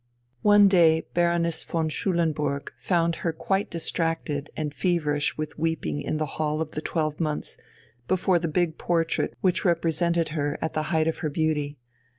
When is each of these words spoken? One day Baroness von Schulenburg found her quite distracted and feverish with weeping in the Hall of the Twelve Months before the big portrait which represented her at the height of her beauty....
One 0.41 0.67
day 0.67 1.05
Baroness 1.13 1.63
von 1.63 1.87
Schulenburg 1.89 2.71
found 2.75 3.17
her 3.17 3.31
quite 3.31 3.69
distracted 3.69 4.49
and 4.57 4.73
feverish 4.73 5.37
with 5.37 5.59
weeping 5.59 6.01
in 6.01 6.17
the 6.17 6.25
Hall 6.41 6.59
of 6.59 6.71
the 6.71 6.81
Twelve 6.81 7.19
Months 7.19 7.55
before 8.07 8.39
the 8.39 8.47
big 8.47 8.79
portrait 8.79 9.35
which 9.41 9.63
represented 9.63 10.29
her 10.29 10.57
at 10.59 10.73
the 10.73 10.81
height 10.89 11.07
of 11.07 11.19
her 11.19 11.29
beauty.... 11.29 11.77